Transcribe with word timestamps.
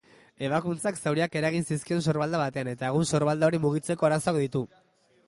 Ebakuntzak 0.45 0.95
zauriak 1.01 1.35
eragin 1.41 1.67
zizkion 1.75 2.01
sorbalda 2.05 2.39
batean 2.45 2.71
eta 2.73 2.89
egun 2.89 3.05
sorbalda 3.15 3.51
hori 3.51 3.61
mugitzeko 3.67 4.09
arazoak 4.11 4.41
ditu. 4.47 4.65